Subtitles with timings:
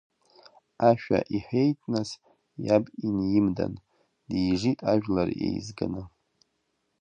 [0.89, 2.09] Ашәа иҳәеит, нас,
[2.65, 3.73] иаб инимдан,
[4.29, 6.03] дижит ажәлар еизганы.